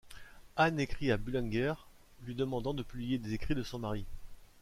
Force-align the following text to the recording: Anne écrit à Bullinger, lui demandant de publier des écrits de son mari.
Anne 0.55 0.79
écrit 0.79 1.11
à 1.11 1.17
Bullinger, 1.17 1.75
lui 2.23 2.33
demandant 2.33 2.73
de 2.73 2.81
publier 2.81 3.19
des 3.19 3.33
écrits 3.35 3.53
de 3.53 3.61
son 3.61 3.77
mari. 3.77 4.03